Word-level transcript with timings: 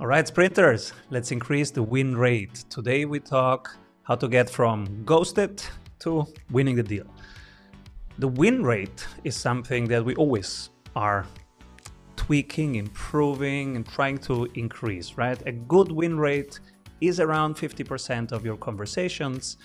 All 0.00 0.06
right, 0.06 0.28
sprinters, 0.28 0.92
let's 1.10 1.32
increase 1.32 1.72
the 1.72 1.82
win 1.82 2.16
rate. 2.16 2.64
Today 2.70 3.04
we 3.04 3.18
talk 3.18 3.76
how 4.04 4.14
to 4.14 4.28
get 4.28 4.48
from 4.48 5.02
ghosted 5.04 5.60
to 5.98 6.24
winning 6.52 6.76
the 6.76 6.84
deal. 6.84 7.06
The 8.20 8.28
win 8.28 8.62
rate 8.62 9.04
is 9.24 9.34
something 9.34 9.86
that 9.88 10.04
we 10.04 10.14
always 10.14 10.70
are 10.94 11.26
tweaking, 12.14 12.76
improving, 12.76 13.74
and 13.74 13.84
trying 13.84 14.18
to 14.18 14.44
increase, 14.54 15.14
right? 15.16 15.42
A 15.46 15.52
good 15.52 15.90
win 15.90 16.16
rate 16.16 16.60
is 17.00 17.18
around 17.18 17.56
50% 17.56 18.30
of 18.30 18.44
your 18.44 18.56
conversations, 18.56 19.56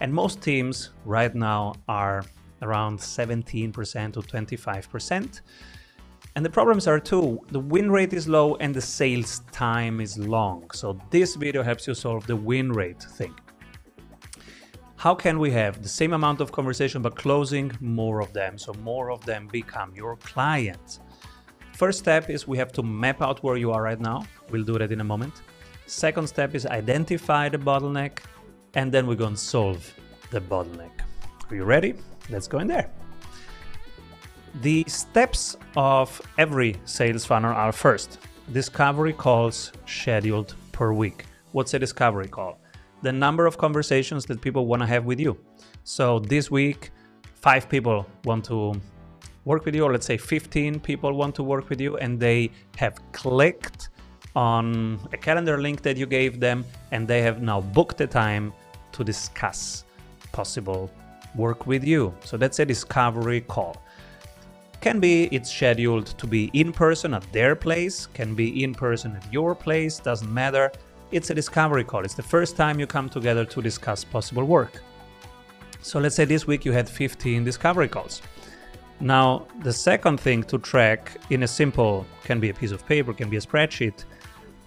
and 0.00 0.12
most 0.12 0.42
teams 0.42 0.90
right 1.04 1.32
now 1.32 1.74
are 1.86 2.24
around 2.60 2.98
17% 2.98 4.12
to 4.14 4.20
25%. 4.20 5.40
And 6.36 6.44
the 6.44 6.50
problems 6.50 6.86
are 6.86 7.00
too, 7.00 7.40
the 7.50 7.58
win 7.58 7.90
rate 7.90 8.12
is 8.12 8.28
low 8.28 8.56
and 8.56 8.74
the 8.74 8.80
sales 8.82 9.40
time 9.52 10.02
is 10.02 10.18
long. 10.18 10.70
So 10.72 11.00
this 11.08 11.34
video 11.34 11.62
helps 11.62 11.86
you 11.86 11.94
solve 11.94 12.26
the 12.26 12.36
win 12.36 12.70
rate 12.72 13.02
thing. 13.02 13.34
How 14.96 15.14
can 15.14 15.38
we 15.38 15.50
have 15.52 15.82
the 15.82 15.88
same 15.88 16.12
amount 16.12 16.42
of 16.42 16.52
conversation 16.52 17.00
but 17.00 17.16
closing 17.16 17.72
more 17.80 18.20
of 18.20 18.34
them 18.34 18.58
so 18.58 18.74
more 18.74 19.10
of 19.10 19.24
them 19.24 19.48
become 19.50 19.94
your 19.94 20.16
clients? 20.16 21.00
First 21.72 22.00
step 22.00 22.28
is 22.28 22.46
we 22.46 22.58
have 22.58 22.70
to 22.72 22.82
map 22.82 23.22
out 23.22 23.42
where 23.42 23.56
you 23.56 23.72
are 23.72 23.82
right 23.82 24.00
now. 24.00 24.26
We'll 24.50 24.64
do 24.64 24.76
that 24.76 24.92
in 24.92 25.00
a 25.00 25.04
moment. 25.04 25.40
Second 25.86 26.26
step 26.26 26.54
is 26.54 26.66
identify 26.66 27.48
the 27.48 27.58
bottleneck 27.58 28.18
and 28.74 28.92
then 28.92 29.06
we're 29.06 29.14
going 29.14 29.34
to 29.36 29.40
solve 29.40 29.90
the 30.30 30.42
bottleneck. 30.42 31.00
Are 31.48 31.54
you 31.54 31.64
ready? 31.64 31.94
Let's 32.28 32.46
go 32.46 32.58
in 32.58 32.66
there. 32.66 32.90
The 34.62 34.84
steps 34.88 35.54
of 35.76 36.20
every 36.38 36.76
sales 36.86 37.26
funnel 37.26 37.52
are 37.52 37.72
first, 37.72 38.18
discovery 38.54 39.12
calls 39.12 39.70
scheduled 39.84 40.54
per 40.72 40.94
week. 40.94 41.26
What's 41.52 41.74
a 41.74 41.78
discovery 41.78 42.28
call? 42.28 42.58
The 43.02 43.12
number 43.12 43.44
of 43.44 43.58
conversations 43.58 44.24
that 44.26 44.40
people 44.40 44.64
want 44.64 44.80
to 44.80 44.86
have 44.86 45.04
with 45.04 45.20
you. 45.20 45.36
So 45.84 46.20
this 46.20 46.50
week, 46.50 46.90
five 47.34 47.68
people 47.68 48.06
want 48.24 48.46
to 48.46 48.80
work 49.44 49.66
with 49.66 49.74
you, 49.74 49.84
or 49.84 49.92
let's 49.92 50.06
say 50.06 50.16
15 50.16 50.80
people 50.80 51.12
want 51.12 51.34
to 51.34 51.42
work 51.42 51.68
with 51.68 51.78
you, 51.78 51.98
and 51.98 52.18
they 52.18 52.50
have 52.76 52.98
clicked 53.12 53.90
on 54.34 54.98
a 55.12 55.18
calendar 55.18 55.58
link 55.58 55.82
that 55.82 55.98
you 55.98 56.06
gave 56.06 56.40
them, 56.40 56.64
and 56.92 57.06
they 57.06 57.20
have 57.20 57.42
now 57.42 57.60
booked 57.60 57.98
the 57.98 58.06
time 58.06 58.54
to 58.92 59.04
discuss 59.04 59.84
possible 60.32 60.90
work 61.34 61.66
with 61.66 61.84
you. 61.84 62.14
So 62.24 62.38
that's 62.38 62.58
a 62.58 62.64
discovery 62.64 63.42
call. 63.42 63.82
Can 64.86 65.00
be 65.00 65.24
it's 65.32 65.50
scheduled 65.50 66.06
to 66.16 66.28
be 66.28 66.48
in 66.52 66.72
person 66.72 67.12
at 67.12 67.24
their 67.32 67.56
place, 67.56 68.06
can 68.06 68.36
be 68.36 68.62
in 68.62 68.72
person 68.72 69.16
at 69.16 69.32
your 69.32 69.52
place, 69.52 69.98
doesn't 69.98 70.32
matter. 70.32 70.70
It's 71.10 71.30
a 71.30 71.34
discovery 71.34 71.82
call. 71.82 72.04
It's 72.04 72.14
the 72.14 72.22
first 72.22 72.56
time 72.56 72.78
you 72.78 72.86
come 72.86 73.08
together 73.08 73.44
to 73.46 73.60
discuss 73.60 74.04
possible 74.04 74.44
work. 74.44 74.80
So 75.82 75.98
let's 75.98 76.14
say 76.14 76.24
this 76.24 76.46
week 76.46 76.64
you 76.64 76.70
had 76.70 76.88
15 76.88 77.42
discovery 77.42 77.88
calls. 77.88 78.22
Now, 79.00 79.48
the 79.64 79.72
second 79.72 80.20
thing 80.20 80.44
to 80.44 80.56
track 80.56 81.20
in 81.30 81.42
a 81.42 81.48
simple, 81.48 82.06
can 82.22 82.38
be 82.38 82.50
a 82.50 82.54
piece 82.54 82.70
of 82.70 82.86
paper, 82.86 83.12
can 83.12 83.28
be 83.28 83.38
a 83.38 83.40
spreadsheet, 83.40 84.04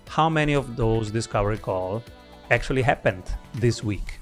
how 0.09 0.27
many 0.27 0.51
of 0.51 0.75
those 0.75 1.11
discovery 1.11 1.59
calls 1.59 2.03
actually 2.51 2.81
happened 2.81 3.23
this 3.53 3.85
week. 3.85 4.19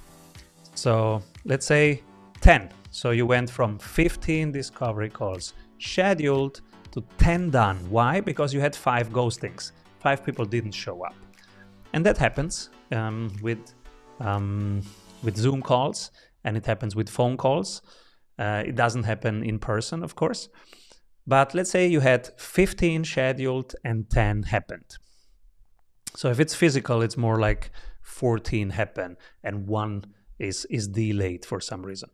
So 0.75 1.23
let's 1.43 1.65
say 1.65 2.03
10. 2.41 2.69
So 2.91 3.09
you 3.09 3.25
went 3.25 3.49
from 3.49 3.79
15 3.79 4.51
discovery 4.51 5.09
calls 5.09 5.55
scheduled 5.79 6.61
to 6.91 7.03
10 7.17 7.51
done. 7.51 7.77
Why? 7.89 8.21
Because 8.21 8.53
you 8.53 8.59
had 8.59 8.75
five 8.75 9.09
ghostings. 9.09 9.71
Five 9.99 10.25
people 10.25 10.45
didn't 10.45 10.71
show 10.71 11.03
up. 11.03 11.15
And 11.93 12.05
that 12.05 12.17
happens 12.17 12.69
um, 12.91 13.31
with, 13.41 13.73
um, 14.19 14.81
with 15.23 15.37
Zoom 15.37 15.61
calls 15.61 16.11
and 16.43 16.57
it 16.57 16.65
happens 16.65 16.95
with 16.95 17.09
phone 17.09 17.37
calls. 17.37 17.81
Uh, 18.39 18.63
it 18.65 18.75
doesn't 18.75 19.03
happen 19.03 19.43
in 19.43 19.59
person, 19.59 20.03
of 20.03 20.15
course. 20.15 20.49
But 21.25 21.53
let's 21.53 21.69
say 21.69 21.87
you 21.87 21.99
had 21.99 22.29
15 22.37 23.03
scheduled 23.03 23.75
and 23.83 24.09
10 24.09 24.43
happened. 24.43 24.97
So 26.15 26.29
if 26.29 26.39
it's 26.39 26.55
physical, 26.55 27.01
it's 27.01 27.17
more 27.17 27.39
like 27.39 27.71
14 28.03 28.69
happen 28.69 29.17
and 29.43 29.67
one 29.67 30.05
is, 30.39 30.65
is 30.69 30.87
delayed 30.87 31.45
for 31.45 31.59
some 31.59 31.85
reason 31.85 32.09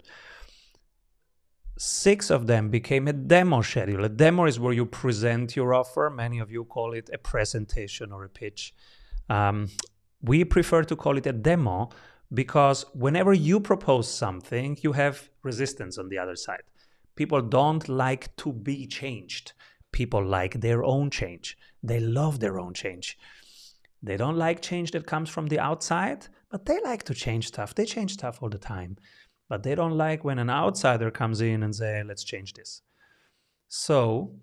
six 1.78 2.30
of 2.30 2.48
them 2.48 2.70
became 2.70 3.08
a 3.08 3.14
demo 3.14 3.62
schedule. 3.62 4.06
A 4.06 4.10
demo 4.10 4.46
is 4.46 4.60
where 4.60 4.74
you 4.74 4.86
present 4.86 5.56
your 5.56 5.74
offer. 5.74 6.10
Many 6.10 6.40
of 6.40 6.52
you 6.52 6.66
call 6.66 6.94
it 6.94 7.10
a 7.14 7.18
presentation 7.18 8.12
or 8.12 8.26
a 8.26 8.30
pitch. 8.30 8.74
Um, 9.30 9.70
we 10.22 10.44
prefer 10.46 10.84
to 10.84 10.96
call 10.96 11.18
it 11.18 11.26
a 11.26 11.34
demo 11.34 11.90
because 12.34 12.86
whenever 12.94 13.34
you 13.34 13.60
propose 13.60 14.10
something, 14.10 14.78
you 14.82 14.94
have 14.94 15.30
resistance 15.44 15.98
on 15.98 16.10
the 16.10 16.18
other 16.18 16.36
side. 16.36 16.64
People 17.16 17.42
don't 17.42 17.88
like 17.90 18.36
to 18.38 18.52
be 18.52 18.88
changed. 18.88 19.54
People 19.92 20.26
like 20.26 20.62
their 20.62 20.84
own 20.84 21.10
change. 21.10 21.58
They 21.84 22.00
love 22.00 22.40
their 22.40 22.60
own 22.60 22.74
change. 22.74 23.18
They 24.02 24.18
don't 24.18 24.38
like 24.38 24.62
change 24.62 24.92
that 24.92 25.06
comes 25.06 25.30
from 25.30 25.48
the 25.48 25.60
outside, 25.60 26.28
but 26.50 26.66
they 26.66 26.80
like 26.82 27.04
to 27.04 27.14
change 27.14 27.48
stuff. 27.48 27.76
They 27.76 27.86
change 27.86 28.14
stuff 28.14 28.40
all 28.42 28.50
the 28.50 28.58
time 28.58 28.98
but 29.54 29.62
they 29.62 29.76
don't 29.76 29.96
like 29.96 30.24
when 30.24 30.40
an 30.40 30.50
outsider 30.50 31.12
comes 31.12 31.40
in 31.40 31.62
and 31.62 31.76
say, 31.76 32.02
let's 32.02 32.24
change 32.24 32.56
this. 32.56 32.82
So 33.68 34.34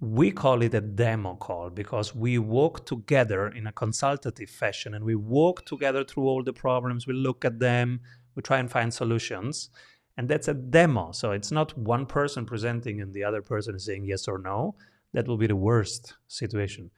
we 0.00 0.30
call 0.30 0.62
it 0.62 0.72
a 0.72 0.80
demo 0.80 1.34
call 1.34 1.68
because 1.68 2.14
we 2.14 2.38
walk 2.38 2.86
together 2.86 3.48
in 3.48 3.66
a 3.66 3.72
consultative 3.72 4.48
fashion 4.48 4.94
and 4.94 5.04
we 5.04 5.14
walk 5.14 5.66
together 5.66 6.04
through 6.04 6.26
all 6.26 6.42
the 6.42 6.54
problems. 6.54 7.06
We 7.06 7.12
look 7.12 7.44
at 7.44 7.58
them, 7.58 8.00
we 8.34 8.40
try 8.40 8.58
and 8.58 8.70
find 8.70 8.94
solutions. 8.94 9.68
And 10.16 10.26
that's 10.26 10.48
a 10.48 10.54
demo. 10.54 11.12
So 11.12 11.32
it's 11.32 11.52
not 11.52 11.76
one 11.76 12.06
person 12.06 12.46
presenting 12.46 13.02
and 13.02 13.12
the 13.12 13.24
other 13.24 13.42
person 13.42 13.74
is 13.74 13.84
saying 13.84 14.06
yes 14.06 14.26
or 14.26 14.38
no. 14.38 14.74
That 15.12 15.28
will 15.28 15.36
be 15.36 15.48
the 15.48 15.54
worst 15.70 16.14
situation. 16.28 16.90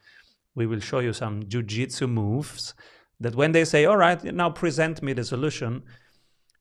We 0.54 0.68
will 0.68 0.78
show 0.78 1.00
you 1.00 1.12
some 1.12 1.42
jujitsu 1.42 2.08
moves 2.08 2.74
that 3.18 3.34
when 3.34 3.50
they 3.50 3.64
say, 3.64 3.84
all 3.86 3.97
right, 3.97 4.22
now 4.22 4.48
present 4.48 5.02
me 5.02 5.12
the 5.12 5.24
solution, 5.24 5.82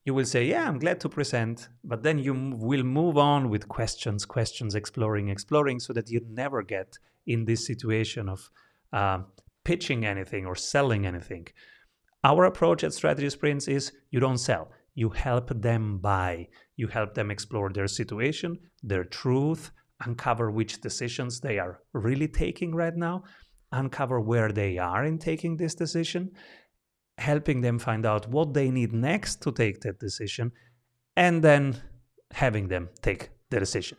you 0.08 0.14
will 0.14 0.26
say, 0.26 0.46
Yeah, 0.46 0.66
I'm 0.68 0.80
glad 0.80 1.02
to 1.02 1.10
present. 1.10 1.68
But 1.84 2.02
then 2.02 2.18
you 2.18 2.34
will 2.34 2.84
move 2.84 3.18
on 3.18 3.50
with 3.50 3.68
questions, 3.68 4.26
questions, 4.26 4.74
exploring, 4.74 5.28
exploring, 5.28 5.82
so 5.82 5.92
that 5.94 6.10
you 6.10 6.22
never 6.30 6.64
get 6.64 6.98
in 7.26 7.44
this 7.44 7.66
situation 7.68 8.30
of 8.30 8.50
uh, 8.94 9.20
pitching 9.66 10.06
anything 10.06 10.46
or 10.46 10.56
selling 10.56 11.06
anything. 11.06 11.46
Our 12.24 12.46
approach 12.46 12.86
at 12.86 12.94
Strategy 12.94 13.30
Sprints 13.30 13.68
is 13.68 13.92
you 14.10 14.22
don't 14.22 14.38
sell, 14.38 14.72
you 14.96 15.10
help 15.10 15.50
them 15.62 15.98
buy. 15.98 16.48
You 16.78 16.88
help 16.88 17.14
them 17.14 17.30
explore 17.30 17.70
their 17.70 17.88
situation, 17.88 18.58
their 18.82 19.04
truth, 19.04 19.72
uncover 20.06 20.52
which 20.52 20.80
decisions 20.80 21.42
they 21.42 21.60
are 21.60 21.82
really 21.92 22.30
taking 22.30 22.74
right 22.74 22.96
now, 22.96 23.24
uncover 23.74 24.22
where 24.22 24.52
they 24.54 24.78
are 24.78 25.04
in 25.04 25.18
taking 25.18 25.58
this 25.58 25.76
decision, 25.76 26.32
helping 27.18 27.62
them 27.62 27.80
find 27.80 28.06
out 28.06 28.28
what 28.30 28.54
they 28.54 28.70
need 28.70 28.94
next 28.94 29.42
to 29.42 29.52
take 29.52 29.82
that 29.82 30.00
decision, 30.00 30.52
and 31.16 31.44
then 31.44 31.82
having 32.32 32.68
them 32.68 32.90
take 33.02 33.30
the 33.50 33.60
decision. 33.60 33.98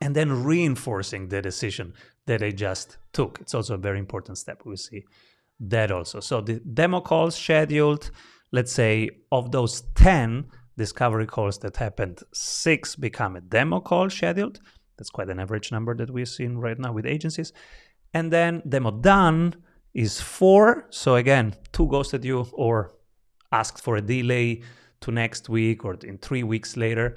And 0.00 0.14
then 0.14 0.44
reinforcing 0.44 1.28
the 1.28 1.40
decision 1.40 1.94
that 2.26 2.40
they 2.40 2.52
just 2.52 2.98
took. 3.12 3.38
It's 3.40 3.54
also 3.54 3.74
a 3.74 3.78
very 3.78 3.98
important 3.98 4.36
step. 4.36 4.62
We 4.66 4.76
see 4.76 5.04
that 5.60 5.90
also. 5.90 6.20
So 6.20 6.42
the 6.42 6.60
demo 6.60 7.00
calls 7.00 7.34
scheduled, 7.36 8.10
let's 8.52 8.72
say 8.72 9.08
of 9.32 9.50
those 9.50 9.82
10 9.94 10.46
discovery 10.76 11.26
calls 11.26 11.58
that 11.60 11.76
happened, 11.76 12.20
six 12.34 12.96
become 12.96 13.36
a 13.36 13.40
demo 13.40 13.80
call 13.80 14.10
scheduled. 14.10 14.60
That's 14.98 15.10
quite 15.10 15.30
an 15.30 15.40
average 15.40 15.72
number 15.72 15.94
that 15.96 16.10
we've 16.10 16.28
seen 16.28 16.58
right 16.58 16.78
now 16.78 16.92
with 16.92 17.06
agencies. 17.06 17.52
And 18.12 18.30
then 18.30 18.62
demo 18.68 18.90
done 18.90 19.54
is 19.98 20.20
four. 20.20 20.86
So 20.90 21.16
again, 21.16 21.54
two 21.72 21.88
ghosted 21.88 22.24
you 22.24 22.46
or 22.52 22.92
asked 23.50 23.82
for 23.82 23.96
a 23.96 24.00
delay 24.00 24.62
to 25.00 25.10
next 25.10 25.48
week 25.48 25.84
or 25.84 25.94
in 26.04 26.18
three 26.18 26.44
weeks 26.44 26.76
later 26.76 27.16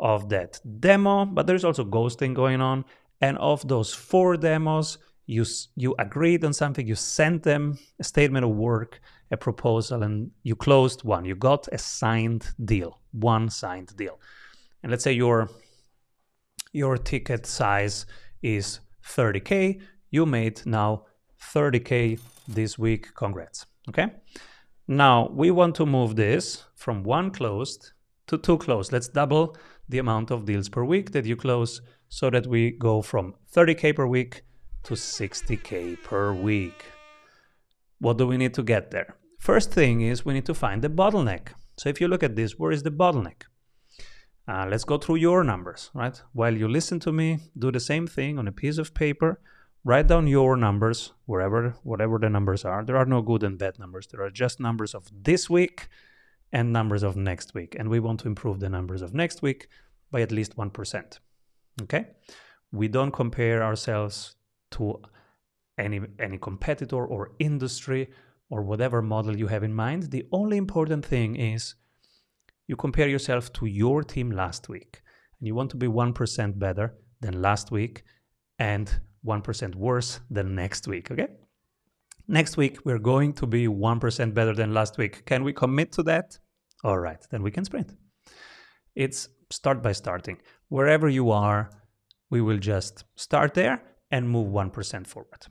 of 0.00 0.28
that 0.30 0.60
demo. 0.80 1.24
But 1.24 1.46
there's 1.46 1.64
also 1.64 1.84
ghosting 1.84 2.34
going 2.34 2.60
on. 2.60 2.84
And 3.20 3.38
of 3.38 3.66
those 3.68 3.94
four 3.94 4.36
demos, 4.36 4.98
you 5.26 5.44
you 5.76 5.94
agreed 6.00 6.44
on 6.44 6.52
something, 6.52 6.86
you 6.86 6.96
sent 6.96 7.44
them 7.44 7.78
a 8.00 8.04
statement 8.04 8.44
of 8.44 8.50
work, 8.50 9.00
a 9.30 9.36
proposal, 9.36 10.02
and 10.02 10.32
you 10.42 10.56
closed 10.56 11.04
one. 11.04 11.24
You 11.24 11.36
got 11.36 11.68
a 11.72 11.78
signed 11.78 12.44
deal, 12.64 13.00
one 13.12 13.48
signed 13.50 13.96
deal. 13.96 14.18
And 14.82 14.90
let's 14.90 15.04
say 15.04 15.12
your 15.12 15.48
your 16.72 16.98
ticket 16.98 17.46
size 17.46 18.06
is 18.42 18.80
30k. 19.04 19.80
You 20.10 20.26
made 20.26 20.66
now 20.66 21.06
30K 21.40 22.20
this 22.48 22.78
week. 22.78 23.14
Congrats. 23.14 23.66
Okay. 23.88 24.08
Now 24.88 25.28
we 25.32 25.50
want 25.50 25.74
to 25.76 25.86
move 25.86 26.16
this 26.16 26.64
from 26.74 27.02
one 27.02 27.30
closed 27.30 27.92
to 28.28 28.38
two 28.38 28.58
closed. 28.58 28.92
Let's 28.92 29.08
double 29.08 29.56
the 29.88 29.98
amount 29.98 30.30
of 30.30 30.44
deals 30.44 30.68
per 30.68 30.84
week 30.84 31.12
that 31.12 31.24
you 31.24 31.36
close 31.36 31.80
so 32.08 32.30
that 32.30 32.46
we 32.46 32.72
go 32.72 33.02
from 33.02 33.34
30K 33.52 33.96
per 33.96 34.06
week 34.06 34.42
to 34.84 34.94
60K 34.94 36.02
per 36.02 36.32
week. 36.32 36.84
what 37.98 38.18
do 38.18 38.26
we 38.26 38.36
need 38.36 38.52
to 38.54 38.62
get 38.62 38.90
there? 38.90 39.16
First 39.38 39.72
thing 39.72 40.02
is 40.02 40.24
we 40.24 40.34
need 40.34 40.46
to 40.46 40.54
find 40.54 40.82
the 40.82 40.88
bottleneck. 40.88 41.48
So 41.78 41.88
if 41.88 42.00
you 42.00 42.08
look 42.08 42.22
at 42.22 42.36
this, 42.36 42.58
where 42.58 42.72
is 42.72 42.82
the 42.82 42.90
bottleneck? 42.90 43.42
Uh, 44.48 44.66
let's 44.68 44.84
go 44.84 44.98
through 44.98 45.16
your 45.16 45.42
numbers, 45.42 45.90
right? 45.94 46.20
While 46.32 46.56
you 46.56 46.68
listen 46.68 47.00
to 47.00 47.12
me, 47.12 47.38
do 47.58 47.72
the 47.72 47.80
same 47.80 48.06
thing 48.06 48.38
on 48.38 48.46
a 48.46 48.52
piece 48.52 48.78
of 48.78 48.94
paper. 48.94 49.40
Write 49.86 50.08
down 50.08 50.26
your 50.26 50.56
numbers, 50.56 51.12
wherever, 51.26 51.76
whatever 51.84 52.18
the 52.18 52.28
numbers 52.28 52.64
are. 52.64 52.84
There 52.84 52.96
are 52.96 53.04
no 53.06 53.22
good 53.22 53.44
and 53.44 53.56
bad 53.56 53.78
numbers. 53.78 54.08
There 54.08 54.20
are 54.20 54.30
just 54.30 54.58
numbers 54.58 54.96
of 54.96 55.04
this 55.12 55.48
week 55.48 55.86
and 56.52 56.72
numbers 56.72 57.04
of 57.04 57.16
next 57.16 57.54
week. 57.54 57.76
And 57.78 57.88
we 57.88 58.00
want 58.00 58.18
to 58.20 58.26
improve 58.26 58.58
the 58.58 58.68
numbers 58.68 59.00
of 59.00 59.14
next 59.14 59.42
week 59.42 59.68
by 60.10 60.22
at 60.22 60.32
least 60.32 60.56
1%. 60.56 61.20
Okay? 61.82 62.06
We 62.72 62.88
don't 62.88 63.12
compare 63.12 63.62
ourselves 63.62 64.34
to 64.72 65.02
any 65.78 66.00
any 66.18 66.38
competitor 66.38 67.06
or 67.06 67.30
industry 67.38 68.10
or 68.50 68.62
whatever 68.62 69.00
model 69.02 69.36
you 69.36 69.46
have 69.46 69.62
in 69.62 69.72
mind. 69.72 70.10
The 70.10 70.26
only 70.32 70.56
important 70.56 71.06
thing 71.06 71.36
is 71.36 71.76
you 72.66 72.74
compare 72.74 73.06
yourself 73.06 73.52
to 73.52 73.66
your 73.66 74.02
team 74.02 74.32
last 74.32 74.68
week 74.68 75.02
and 75.38 75.46
you 75.46 75.54
want 75.54 75.70
to 75.70 75.76
be 75.76 75.86
1% 75.86 76.58
better 76.58 76.96
than 77.20 77.40
last 77.40 77.70
week 77.70 78.02
and 78.58 79.00
1% 79.26 79.74
worse 79.74 80.20
than 80.30 80.54
next 80.54 80.86
week, 80.86 81.10
okay? 81.10 81.28
Next 82.28 82.56
week, 82.56 82.78
we're 82.84 82.98
going 82.98 83.32
to 83.34 83.46
be 83.46 83.66
1% 83.66 84.34
better 84.34 84.54
than 84.54 84.74
last 84.74 84.98
week. 84.98 85.24
Can 85.26 85.44
we 85.44 85.52
commit 85.52 85.92
to 85.92 86.02
that? 86.04 86.38
All 86.84 86.98
right, 86.98 87.24
then 87.30 87.42
we 87.42 87.50
can 87.50 87.64
sprint. 87.64 87.92
It's 88.94 89.28
start 89.50 89.82
by 89.82 89.92
starting. 89.92 90.38
Wherever 90.68 91.08
you 91.08 91.30
are, 91.30 91.70
we 92.30 92.40
will 92.40 92.58
just 92.58 93.04
start 93.16 93.54
there 93.54 93.82
and 94.10 94.28
move 94.28 94.48
1% 94.48 95.06
forward. 95.06 95.46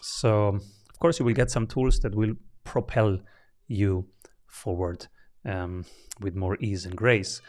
So, 0.00 0.48
of 0.48 0.98
course, 1.00 1.18
you 1.18 1.24
will 1.26 1.34
get 1.34 1.50
some 1.50 1.66
tools 1.66 1.98
that 2.00 2.14
will 2.14 2.34
propel 2.64 3.18
you 3.66 4.06
forward 4.46 5.06
um, 5.44 5.84
with 6.20 6.34
more 6.34 6.56
ease 6.60 6.86
and 6.86 6.96
grace 6.96 7.40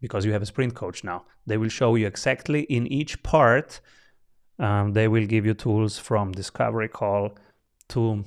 because 0.00 0.24
you 0.24 0.32
have 0.32 0.42
a 0.42 0.46
sprint 0.46 0.74
coach 0.74 1.04
now. 1.04 1.24
They 1.46 1.56
will 1.56 1.68
show 1.68 1.94
you 1.94 2.06
exactly 2.06 2.62
in 2.62 2.86
each 2.86 3.22
part. 3.22 3.80
Um, 4.58 4.92
they 4.92 5.08
will 5.08 5.26
give 5.26 5.44
you 5.44 5.54
tools 5.54 5.98
from 5.98 6.32
discovery 6.32 6.88
call 6.88 7.36
to 7.88 8.24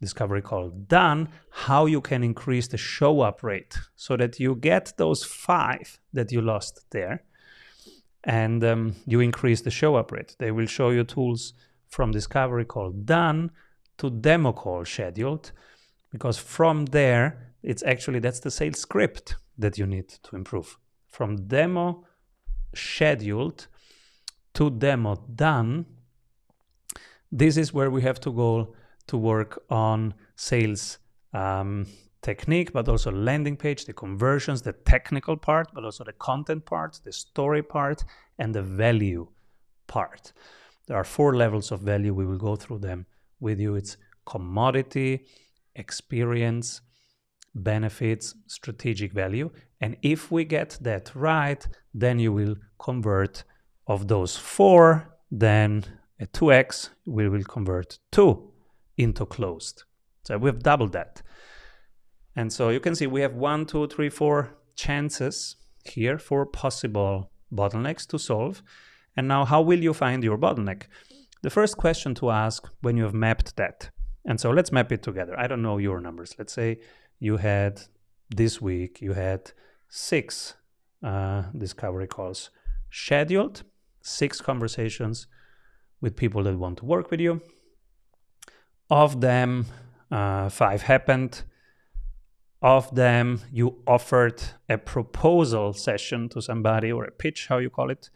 discovery 0.00 0.42
call 0.42 0.70
done, 0.70 1.28
how 1.50 1.86
you 1.86 2.00
can 2.00 2.22
increase 2.22 2.68
the 2.68 2.76
show 2.76 3.20
up 3.20 3.42
rate 3.42 3.76
so 3.96 4.16
that 4.16 4.38
you 4.38 4.54
get 4.54 4.92
those 4.96 5.24
five 5.24 5.98
that 6.12 6.30
you 6.30 6.40
lost 6.40 6.84
there 6.90 7.22
and 8.24 8.62
um, 8.64 8.94
you 9.06 9.20
increase 9.20 9.62
the 9.62 9.70
show 9.70 9.96
up 9.96 10.12
rate. 10.12 10.36
They 10.38 10.50
will 10.50 10.66
show 10.66 10.90
you 10.90 11.04
tools 11.04 11.54
from 11.88 12.10
discovery 12.10 12.64
call 12.64 12.90
done 12.90 13.50
to 13.98 14.10
demo 14.10 14.52
call 14.52 14.84
scheduled 14.84 15.52
because 16.10 16.38
from 16.38 16.86
there 16.86 17.52
it's 17.62 17.82
actually 17.82 18.20
that's 18.20 18.40
the 18.40 18.50
sales 18.50 18.78
script 18.78 19.36
that 19.56 19.78
you 19.78 19.86
need 19.86 20.08
to 20.08 20.36
improve 20.36 20.78
from 21.08 21.48
demo 21.48 22.04
scheduled 22.74 23.66
to 24.54 24.70
demo 24.70 25.16
done 25.34 25.86
this 27.30 27.56
is 27.56 27.74
where 27.74 27.90
we 27.90 28.02
have 28.02 28.20
to 28.20 28.32
go 28.32 28.74
to 29.06 29.16
work 29.16 29.62
on 29.70 30.14
sales 30.36 30.98
um, 31.34 31.86
technique 32.22 32.72
but 32.72 32.88
also 32.88 33.10
landing 33.10 33.56
page 33.56 33.84
the 33.84 33.92
conversions 33.92 34.62
the 34.62 34.72
technical 34.72 35.36
part 35.36 35.68
but 35.74 35.84
also 35.84 36.04
the 36.04 36.12
content 36.12 36.64
part 36.64 36.98
the 37.04 37.12
story 37.12 37.62
part 37.62 38.04
and 38.38 38.54
the 38.54 38.62
value 38.62 39.26
part 39.86 40.32
there 40.88 40.96
are 40.96 41.04
four 41.04 41.36
levels 41.36 41.70
of 41.70 41.80
value. 41.80 42.14
We 42.14 42.24
will 42.24 42.38
go 42.38 42.56
through 42.56 42.78
them 42.78 43.06
with 43.40 43.60
you. 43.60 43.76
It's 43.76 43.98
commodity, 44.24 45.26
experience, 45.76 46.80
benefits, 47.54 48.34
strategic 48.46 49.12
value. 49.12 49.50
And 49.82 49.96
if 50.02 50.32
we 50.32 50.44
get 50.44 50.78
that 50.80 51.14
right, 51.14 51.66
then 51.92 52.18
you 52.18 52.32
will 52.32 52.56
convert 52.78 53.44
of 53.88 54.06
those 54.06 54.36
four, 54.36 55.08
then 55.30 55.84
a 56.20 56.26
2x, 56.26 56.90
we 57.06 57.28
will 57.28 57.42
convert 57.42 57.98
two 58.12 58.52
into 58.96 59.24
closed. 59.24 59.84
So 60.24 60.36
we've 60.38 60.62
doubled 60.62 60.92
that. 60.92 61.22
And 62.36 62.52
so 62.52 62.68
you 62.68 62.80
can 62.80 62.94
see 62.94 63.06
we 63.06 63.22
have 63.22 63.34
one, 63.34 63.66
two, 63.66 63.88
three, 63.88 64.10
four 64.10 64.54
chances 64.76 65.56
here 65.84 66.18
for 66.18 66.44
possible 66.46 67.30
bottlenecks 67.52 68.06
to 68.08 68.18
solve. 68.18 68.62
And 69.16 69.26
now, 69.26 69.44
how 69.44 69.62
will 69.62 69.80
you 69.80 69.94
find 69.94 70.22
your 70.22 70.38
bottleneck? 70.38 70.82
The 71.42 71.50
first 71.50 71.76
question 71.76 72.14
to 72.16 72.30
ask 72.30 72.68
when 72.82 72.96
you 72.96 73.04
have 73.04 73.14
mapped 73.14 73.56
that. 73.56 73.90
And 74.24 74.38
so 74.38 74.50
let's 74.50 74.70
map 74.70 74.92
it 74.92 75.02
together. 75.02 75.38
I 75.38 75.46
don't 75.46 75.62
know 75.62 75.78
your 75.78 76.00
numbers. 76.00 76.34
Let's 76.38 76.52
say 76.52 76.80
you 77.18 77.38
had 77.38 77.80
this 78.28 78.60
week, 78.60 79.00
you 79.00 79.14
had 79.14 79.52
six 79.88 80.54
uh, 81.02 81.44
discovery 81.56 82.06
calls 82.06 82.50
scheduled, 82.90 83.64
six 84.08 84.40
conversations 84.40 85.26
with 86.00 86.16
people 86.16 86.42
that 86.44 86.58
want 86.58 86.78
to 86.78 86.84
work 86.84 87.10
with 87.10 87.20
you. 87.20 87.40
Of 88.90 89.20
them, 89.20 89.66
uh, 90.10 90.48
five 90.48 90.82
happened. 90.82 91.42
Of 92.62 92.94
them, 92.94 93.40
you 93.52 93.82
offered 93.86 94.42
a 94.68 94.78
proposal 94.78 95.72
session 95.72 96.28
to 96.30 96.40
somebody 96.40 96.90
or 96.90 97.04
a 97.04 97.10
pitch, 97.10 97.46
how 97.48 97.58
you 97.58 97.70
call 97.70 97.90
it 97.90 98.10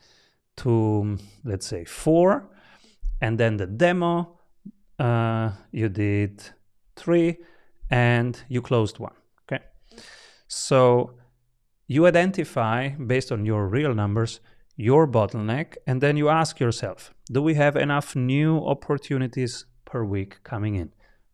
to 0.56 1.18
let's 1.44 1.66
say 1.66 1.84
four 1.84 2.48
and 3.20 3.38
then 3.38 3.56
the 3.56 3.66
demo 3.66 4.38
uh, 4.98 5.50
you 5.70 5.88
did 5.88 6.42
three 6.96 7.38
and 7.90 8.42
you 8.48 8.60
closed 8.60 8.98
one 8.98 9.14
okay 9.44 9.64
so 10.46 11.14
you 11.86 12.06
identify 12.06 12.88
based 12.90 13.32
on 13.32 13.44
your 13.44 13.66
real 13.66 13.94
numbers 13.94 14.40
your 14.82 15.06
bottleneck 15.06 15.76
and 15.87 16.00
then 16.00 16.17
you 16.17 16.29
ask 16.29 16.58
yourself 16.58 17.14
do 17.31 17.40
we 17.40 17.55
have 17.55 17.76
enough 17.76 18.17
new 18.17 18.58
opportunities 18.75 19.64
per 19.84 20.02
week 20.05 20.43
coming 20.43 20.75
in? 20.75 20.90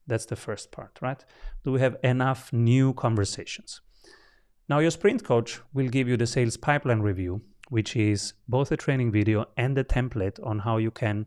That's 0.06 0.26
the 0.26 0.36
first 0.36 0.70
part 0.70 0.98
right? 1.00 1.24
Do 1.64 1.72
we 1.72 1.80
have 1.80 1.96
enough 2.02 2.52
new 2.52 2.92
conversations? 2.92 3.80
Now 4.68 4.80
your 4.80 4.90
sprint 4.90 5.24
coach 5.24 5.60
will 5.72 5.88
give 5.88 6.08
you 6.08 6.16
the 6.16 6.26
sales 6.26 6.56
pipeline 6.56 7.00
review 7.00 7.40
which 7.68 7.96
is 7.96 8.34
both 8.48 8.72
a 8.72 8.76
training 8.76 9.12
video 9.12 9.46
and 9.56 9.76
a 9.78 9.84
template 9.84 10.38
on 10.46 10.60
how 10.60 10.76
you 10.78 10.90
can 10.90 11.26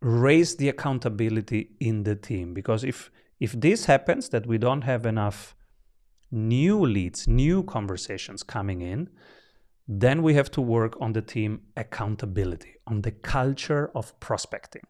raise 0.00 0.56
the 0.56 0.68
accountability 0.68 1.70
in 1.80 2.02
the 2.02 2.14
team. 2.14 2.54
Because 2.54 2.84
if 2.84 3.10
if 3.40 3.52
this 3.52 3.86
happens 3.86 4.28
that 4.28 4.46
we 4.46 4.58
don't 4.58 4.82
have 4.82 5.06
enough 5.06 5.54
new 6.30 6.84
leads 6.84 7.28
new 7.28 7.62
conversations 7.62 8.42
coming 8.42 8.80
in 8.80 9.08
then 9.86 10.22
we 10.22 10.34
have 10.34 10.50
to 10.50 10.60
work 10.60 10.96
on 11.00 11.12
the 11.12 11.22
team 11.22 11.60
accountability 11.76 12.76
on 12.86 13.02
the 13.02 13.10
culture 13.10 13.90
of 13.94 14.18
prospecting 14.20 14.82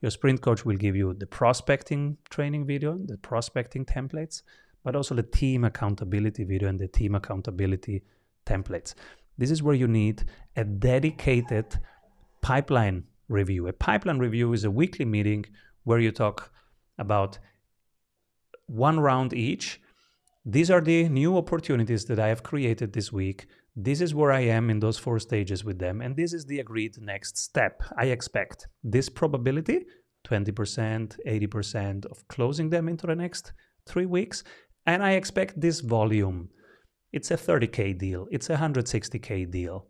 your 0.00 0.10
sprint 0.10 0.40
coach 0.40 0.64
will 0.64 0.76
give 0.76 0.96
you 0.96 1.12
the 1.14 1.26
prospecting 1.26 2.16
training 2.30 2.64
video 2.66 2.98
the 3.04 3.18
prospecting 3.18 3.84
templates 3.84 4.42
but 4.82 4.96
also 4.96 5.14
the 5.14 5.22
team 5.22 5.64
accountability 5.64 6.44
video 6.44 6.68
and 6.68 6.78
the 6.78 6.88
team 6.88 7.14
accountability 7.14 8.02
templates 8.46 8.94
this 9.40 9.50
is 9.50 9.62
where 9.62 9.74
you 9.74 9.88
need 9.88 10.24
a 10.54 10.64
dedicated 10.64 11.78
pipeline 12.42 13.04
review. 13.28 13.68
A 13.68 13.72
pipeline 13.72 14.18
review 14.18 14.52
is 14.52 14.64
a 14.64 14.70
weekly 14.70 15.06
meeting 15.06 15.46
where 15.84 15.98
you 15.98 16.12
talk 16.12 16.52
about 16.98 17.38
one 18.66 19.00
round 19.00 19.32
each. 19.32 19.80
These 20.44 20.70
are 20.70 20.80
the 20.80 21.08
new 21.08 21.36
opportunities 21.36 22.06
that 22.06 22.18
I 22.18 22.28
have 22.28 22.42
created 22.42 22.92
this 22.92 23.12
week. 23.12 23.46
This 23.76 24.00
is 24.00 24.14
where 24.14 24.32
I 24.32 24.40
am 24.40 24.70
in 24.70 24.80
those 24.80 24.98
four 24.98 25.18
stages 25.18 25.64
with 25.64 25.78
them. 25.78 26.00
And 26.00 26.16
this 26.16 26.32
is 26.32 26.46
the 26.46 26.60
agreed 26.60 26.96
next 27.00 27.36
step. 27.36 27.82
I 27.96 28.06
expect 28.06 28.66
this 28.82 29.08
probability 29.08 29.84
20%, 30.26 31.16
80% 31.26 32.06
of 32.06 32.26
closing 32.28 32.70
them 32.70 32.88
into 32.88 33.06
the 33.06 33.16
next 33.16 33.52
three 33.86 34.06
weeks. 34.06 34.44
And 34.86 35.02
I 35.02 35.12
expect 35.12 35.60
this 35.60 35.80
volume 35.80 36.48
it's 37.12 37.30
a 37.30 37.36
30K 37.36 37.98
deal, 37.98 38.28
it's 38.30 38.50
a 38.50 38.56
160K 38.56 39.50
deal. 39.50 39.86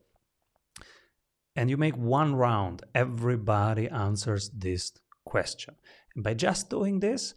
And 1.55 1.69
you 1.69 1.77
make 1.77 1.97
one 1.97 2.35
round, 2.35 2.83
everybody 2.95 3.89
answers 3.89 4.51
this 4.57 4.93
question. 5.25 5.75
And 6.15 6.25
by 6.25 6.35
just 6.35 6.71
doing 6.71 7.01
this, 7.01 7.35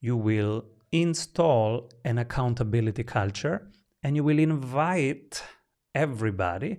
you 0.00 0.16
will 0.16 0.66
install 0.94 1.90
an 2.04 2.18
accountability 2.18 3.02
culture 3.02 3.68
and 4.04 4.14
you 4.14 4.22
will 4.22 4.38
invite 4.38 5.42
everybody 5.94 6.78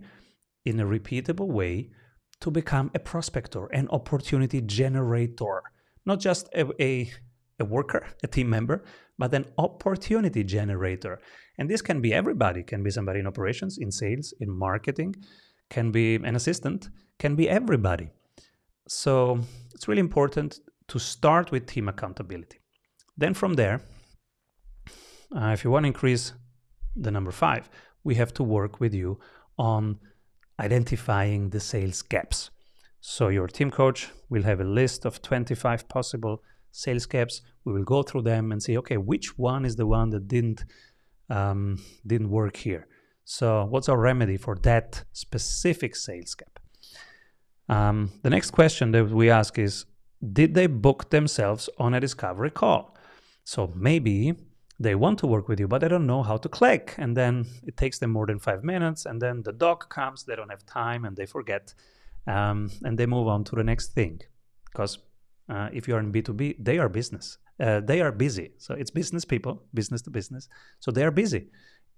in 0.64 0.80
a 0.80 0.86
repeatable 0.86 1.48
way 1.48 1.90
to 2.40 2.50
become 2.50 2.90
a 2.96 3.00
prospector, 3.00 3.66
an 3.68 3.88
opportunity 3.90 4.62
generator, 4.62 5.62
not 6.06 6.20
just 6.20 6.48
a, 6.54 6.66
a, 6.82 7.12
a 7.60 7.66
worker, 7.66 8.08
a 8.24 8.28
team 8.28 8.50
member, 8.50 8.84
but 9.18 9.34
an 9.34 9.46
opportunity 9.58 10.44
generator. 10.44 11.20
And 11.58 11.70
this 11.70 11.82
can 11.82 12.02
be 12.02 12.14
everybody, 12.14 12.64
can 12.64 12.84
be 12.84 12.92
somebody 12.92 13.20
in 13.20 13.28
operations, 13.28 13.78
in 13.78 13.92
sales, 13.92 14.34
in 14.40 14.50
marketing, 14.50 15.16
can 15.70 15.92
be 15.92 16.16
an 16.16 16.36
assistant, 16.36 16.90
can 17.20 17.36
be 17.36 17.50
everybody. 17.50 18.10
So 18.88 19.40
it's 19.74 19.88
really 19.88 20.02
important 20.02 20.60
to 20.88 21.00
start 21.00 21.52
with 21.52 21.66
team 21.66 21.90
accountability. 21.90 22.60
Then 23.18 23.34
from 23.34 23.54
there, 23.54 23.82
uh, 25.36 25.48
if 25.48 25.63
you 25.63 25.72
want 25.72 25.84
to 25.84 25.88
increase 25.88 26.34
the 26.96 27.12
number 27.12 27.32
five, 27.32 27.70
we 28.03 28.15
have 28.15 28.34
to 28.36 28.44
work 28.44 28.79
with 28.79 28.94
you 28.94 29.20
on 29.58 30.00
identifying 30.60 31.50
the 31.50 31.60
sales 31.60 32.01
gaps. 32.01 32.51
So 33.01 33.27
your 33.27 33.48
team 33.48 33.72
coach 33.72 34.10
will 34.29 34.44
have 34.44 34.60
a 34.60 34.63
list 34.63 35.05
of 35.05 35.22
25 35.22 35.88
possible 35.88 36.41
sales 36.72 37.05
gaps. 37.05 37.41
We 37.63 37.74
will 37.74 37.84
go 37.84 38.03
through 38.03 38.24
them 38.24 38.51
and 38.51 38.62
say, 38.62 38.77
okay, 38.77 38.98
which 38.98 39.38
one 39.38 39.65
is 39.65 39.75
the 39.75 39.88
one 39.88 40.10
that 40.12 40.27
didn't 40.27 40.63
um, 41.29 41.79
didn't 42.05 42.29
work 42.29 42.58
here? 42.58 42.88
So 43.24 43.65
what's 43.65 43.89
our 43.89 43.98
remedy 43.98 44.38
for 44.38 44.55
that 44.63 45.03
specific 45.12 45.96
sales 45.96 46.36
gap? 46.36 46.60
Um, 47.67 48.12
the 48.22 48.29
next 48.29 48.51
question 48.51 48.91
that 48.91 49.10
we 49.10 49.32
ask 49.32 49.58
is, 49.58 49.86
did 50.32 50.53
they 50.53 50.67
book 50.67 51.10
themselves 51.10 51.67
on 51.79 51.96
a 51.96 52.00
discovery 52.00 52.51
call? 52.51 52.96
So 53.44 53.72
maybe 53.75 54.36
they 54.79 54.96
want 54.96 55.20
to 55.20 55.27
work 55.27 55.48
with 55.48 55.60
you, 55.60 55.67
but 55.67 55.79
they 55.82 55.88
don't 55.88 56.05
know 56.05 56.24
how 56.24 56.38
to 56.38 56.50
click. 56.50 56.96
And 56.98 57.15
then 57.15 57.46
it 57.65 57.77
takes 57.77 58.00
them 58.00 58.12
more 58.12 58.25
than 58.25 58.39
five 58.39 58.63
minutes. 58.63 59.05
And 59.05 59.22
then 59.22 59.41
the 59.44 59.53
dog 59.53 59.89
comes, 59.89 60.24
they 60.24 60.36
don't 60.36 60.50
have 60.50 60.65
time 60.65 61.05
and 61.05 61.15
they 61.15 61.25
forget. 61.25 61.74
Um, 62.27 62.72
and 62.84 62.98
they 62.98 63.05
move 63.05 63.27
on 63.27 63.44
to 63.46 63.55
the 63.55 63.63
next 63.63 63.94
thing. 63.94 64.22
Because 64.65 65.00
uh, 65.48 65.70
if 65.72 65.88
you're 65.88 66.00
in 66.00 66.12
B2B, 66.12 66.58
they 66.60 66.77
are 66.77 66.89
business. 66.89 67.38
Uh, 67.60 67.79
they 67.79 68.01
are 68.01 68.12
busy. 68.12 68.51
So 68.58 68.74
it's 68.74 68.91
business 68.91 69.24
people, 69.24 69.63
business 69.74 70.01
to 70.03 70.10
business. 70.10 70.50
So 70.79 70.91
they 70.91 71.03
are 71.03 71.12
busy. 71.12 71.48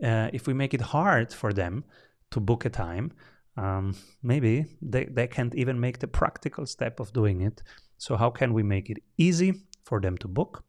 Uh, 0.04 0.30
if 0.32 0.46
we 0.46 0.54
make 0.54 0.76
it 0.76 0.82
hard 0.82 1.34
for 1.34 1.52
them 1.52 1.84
to 2.30 2.40
book 2.40 2.66
a 2.66 2.70
time, 2.70 3.12
um, 3.58 3.96
maybe 4.22 4.66
they, 4.82 5.06
they 5.06 5.26
can't 5.26 5.56
even 5.56 5.80
make 5.80 5.98
the 5.98 6.08
practical 6.08 6.68
step 6.68 7.00
of 7.00 7.12
doing 7.14 7.42
it. 7.42 7.64
So, 7.98 8.16
how 8.16 8.30
can 8.30 8.54
we 8.54 8.62
make 8.62 8.92
it 8.92 9.00
easy 9.18 9.64
for 9.84 10.00
them 10.00 10.18
to 10.20 10.28
book? 10.28 10.64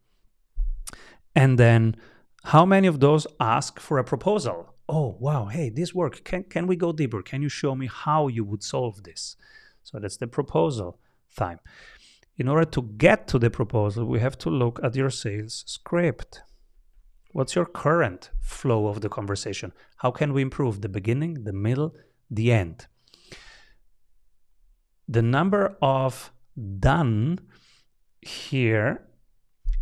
And 1.39 1.57
then 1.57 1.95
how 2.43 2.65
many 2.65 2.85
of 2.85 2.99
those 2.99 3.25
ask 3.39 3.79
for 3.79 3.97
a 3.97 4.03
proposal? 4.03 4.73
Oh, 4.89 5.15
wow, 5.21 5.45
hey, 5.45 5.69
this 5.69 5.95
work. 5.95 6.25
Can, 6.25 6.43
can 6.43 6.67
we 6.67 6.75
go 6.75 6.91
deeper? 6.91 7.21
Can 7.21 7.41
you 7.41 7.47
show 7.47 7.75
me 7.75 7.87
how 7.87 8.27
you 8.27 8.43
would 8.43 8.61
solve 8.61 9.03
this? 9.03 9.37
So 9.83 9.99
that's 9.99 10.17
the 10.17 10.27
proposal 10.27 10.99
time. 11.37 11.61
In 12.37 12.49
order 12.49 12.65
to 12.71 12.81
get 12.81 13.29
to 13.29 13.39
the 13.39 13.49
proposal, 13.49 14.03
we 14.03 14.19
have 14.19 14.37
to 14.39 14.49
look 14.49 14.81
at 14.83 14.97
your 14.97 15.09
sales 15.09 15.63
script. 15.65 16.41
What's 17.31 17.55
your 17.55 17.65
current 17.65 18.31
flow 18.41 18.87
of 18.87 18.99
the 18.99 19.07
conversation? 19.07 19.71
How 19.97 20.11
can 20.11 20.33
we 20.33 20.41
improve 20.41 20.81
the 20.81 20.89
beginning, 20.89 21.45
the 21.45 21.53
middle, 21.53 21.95
the 22.29 22.51
end? 22.51 22.87
The 25.07 25.21
number 25.21 25.77
of 25.81 26.33
done 26.79 27.39
here 28.19 29.08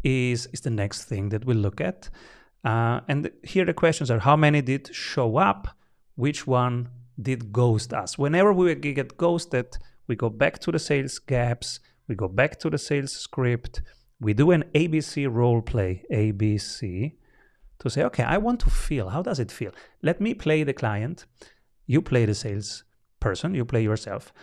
is, 0.03 0.47
is 0.53 0.61
the 0.61 0.69
next 0.69 1.05
thing 1.05 1.29
that 1.29 1.45
we'll 1.45 1.57
look 1.57 1.81
at. 1.81 2.09
Uh, 2.63 3.01
and 3.07 3.31
here 3.43 3.65
the 3.65 3.73
questions 3.73 4.11
are 4.11 4.19
how 4.19 4.35
many 4.35 4.61
did 4.61 4.93
show 4.93 5.37
up? 5.37 5.69
Which 6.15 6.47
one 6.47 6.89
did 7.21 7.51
ghost 7.51 7.93
us? 7.93 8.17
Whenever 8.17 8.51
we 8.53 8.73
get 8.75 9.17
ghosted, 9.17 9.77
we 10.07 10.15
go 10.15 10.29
back 10.29 10.59
to 10.59 10.71
the 10.71 10.79
sales 10.79 11.19
gaps, 11.19 11.79
we 12.07 12.15
go 12.15 12.27
back 12.27 12.59
to 12.59 12.69
the 12.69 12.77
sales 12.77 13.11
script, 13.11 13.81
we 14.19 14.33
do 14.33 14.51
an 14.51 14.63
ABC 14.73 15.31
role 15.31 15.61
play, 15.61 16.03
ABC, 16.11 17.13
to 17.79 17.89
say, 17.89 18.03
okay, 18.03 18.23
I 18.23 18.37
want 18.37 18.59
to 18.61 18.69
feel. 18.69 19.09
How 19.09 19.21
does 19.21 19.39
it 19.39 19.51
feel? 19.51 19.71
Let 20.01 20.19
me 20.19 20.33
play 20.33 20.63
the 20.63 20.73
client. 20.73 21.25
You 21.85 22.01
play 22.01 22.25
the 22.25 22.33
sales 22.33 22.83
person, 23.19 23.53
you 23.53 23.65
play 23.65 23.83
yourself. 23.83 24.33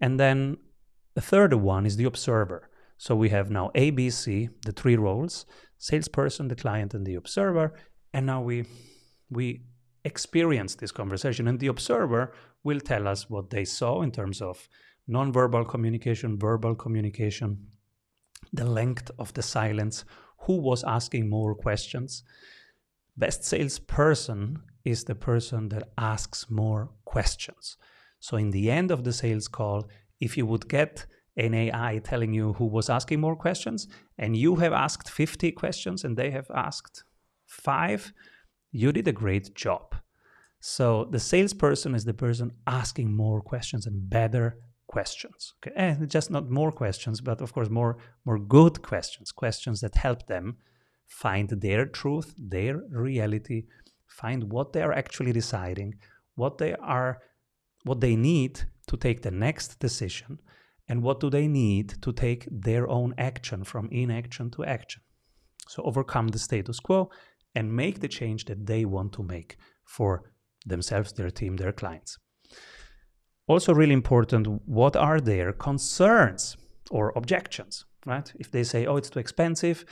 And 0.00 0.20
then 0.20 0.58
the 1.14 1.22
third 1.22 1.54
one 1.54 1.86
is 1.86 1.96
the 1.96 2.04
observer. 2.04 2.68
So 2.98 3.14
we 3.14 3.28
have 3.30 3.50
now 3.50 3.70
ABC, 3.74 4.48
the 4.64 4.72
three 4.72 4.96
roles, 4.96 5.46
salesperson, 5.78 6.48
the 6.48 6.56
client, 6.56 6.94
and 6.94 7.06
the 7.06 7.14
observer. 7.14 7.74
And 8.12 8.26
now 8.26 8.40
we 8.42 8.64
we 9.30 9.62
experience 10.04 10.76
this 10.76 10.92
conversation. 10.92 11.48
And 11.48 11.58
the 11.58 11.66
observer 11.66 12.32
will 12.62 12.80
tell 12.80 13.06
us 13.08 13.28
what 13.28 13.50
they 13.50 13.64
saw 13.64 14.02
in 14.02 14.12
terms 14.12 14.40
of 14.40 14.68
nonverbal 15.08 15.68
communication, 15.68 16.38
verbal 16.38 16.74
communication, 16.74 17.66
the 18.52 18.64
length 18.64 19.10
of 19.18 19.34
the 19.34 19.42
silence, 19.42 20.04
who 20.40 20.56
was 20.56 20.84
asking 20.84 21.28
more 21.28 21.54
questions. 21.54 22.22
Best 23.16 23.44
salesperson 23.44 24.62
is 24.84 25.04
the 25.04 25.14
person 25.14 25.68
that 25.70 25.88
asks 25.98 26.50
more 26.50 26.90
questions. 27.04 27.76
So, 28.20 28.36
in 28.36 28.50
the 28.50 28.70
end 28.70 28.90
of 28.90 29.04
the 29.04 29.12
sales 29.12 29.48
call, 29.48 29.88
if 30.20 30.36
you 30.36 30.46
would 30.46 30.68
get 30.68 31.06
an 31.36 31.54
AI 31.54 32.00
telling 32.02 32.32
you 32.32 32.54
who 32.54 32.66
was 32.66 32.88
asking 32.88 33.20
more 33.20 33.36
questions, 33.36 33.88
and 34.18 34.36
you 34.36 34.56
have 34.56 34.72
asked 34.72 35.10
50 35.10 35.52
questions 35.52 36.04
and 36.04 36.16
they 36.16 36.30
have 36.30 36.50
asked 36.54 37.04
five, 37.46 38.12
you 38.72 38.92
did 38.92 39.08
a 39.08 39.12
great 39.12 39.54
job. 39.54 39.94
So 40.60 41.06
the 41.10 41.20
salesperson 41.20 41.94
is 41.94 42.04
the 42.04 42.14
person 42.14 42.50
asking 42.66 43.14
more 43.14 43.40
questions 43.40 43.86
and 43.86 44.08
better 44.08 44.58
questions. 44.86 45.54
Okay, 45.58 45.74
and 45.76 46.08
just 46.10 46.30
not 46.30 46.50
more 46.50 46.72
questions, 46.72 47.20
but 47.20 47.40
of 47.40 47.52
course 47.52 47.70
more 47.70 47.98
more 48.24 48.38
good 48.38 48.82
questions, 48.82 49.32
questions 49.32 49.80
that 49.80 49.96
help 49.96 50.26
them 50.26 50.56
find 51.06 51.48
their 51.48 51.86
truth, 51.86 52.34
their 52.36 52.78
reality, 52.90 53.64
find 54.06 54.50
what 54.50 54.72
they 54.72 54.82
are 54.82 54.92
actually 54.92 55.32
deciding, 55.32 55.94
what 56.34 56.58
they 56.58 56.74
are, 56.74 57.18
what 57.84 58.00
they 58.00 58.16
need 58.16 58.60
to 58.88 58.96
take 58.96 59.22
the 59.22 59.30
next 59.30 59.78
decision, 59.78 60.40
and 60.88 61.02
what 61.02 61.20
do 61.20 61.30
they 61.30 61.48
need 61.48 61.94
to 62.02 62.12
take 62.12 62.48
their 62.50 62.88
own 62.88 63.14
action 63.18 63.64
from 63.64 63.88
inaction 63.90 64.50
to 64.52 64.64
action. 64.64 65.02
So 65.68 65.82
overcome 65.82 66.28
the 66.28 66.38
status 66.38 66.80
quo 66.80 67.10
and 67.54 67.74
make 67.74 68.00
the 68.00 68.08
change 68.08 68.44
that 68.44 68.66
they 68.66 68.84
want 68.84 69.12
to 69.14 69.22
make 69.22 69.56
for 69.84 70.30
themselves, 70.64 71.12
their 71.12 71.30
team, 71.30 71.56
their 71.56 71.72
clients. 71.72 72.18
Also, 73.48 73.72
really 73.72 73.92
important, 73.92 74.46
what 74.66 74.96
are 74.96 75.20
their 75.20 75.52
concerns 75.52 76.56
or 76.90 77.12
objections, 77.16 77.84
right? 78.04 78.32
If 78.38 78.50
they 78.50 78.64
say, 78.64 78.86
oh, 78.86 78.96
it's 78.96 79.10
too 79.10 79.20
expensive, 79.20 79.84